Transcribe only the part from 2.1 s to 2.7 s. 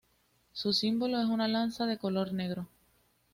negro.